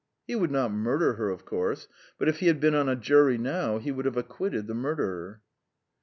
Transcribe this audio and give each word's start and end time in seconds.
He 0.25 0.35
would 0.35 0.49
not 0.49 0.71
murder 0.71 1.13
her, 1.13 1.29
of 1.29 1.45
course, 1.45 1.87
but 2.17 2.27
if 2.27 2.39
he 2.39 2.47
had 2.47 2.59
been 2.59 2.73
on 2.73 2.89
a 2.89 2.95
jury 2.95 3.37
now, 3.37 3.77
he 3.77 3.91
would 3.91 4.05
have 4.05 4.17
acquitted 4.17 4.65
the 4.65 4.73
murderer. 4.73 5.43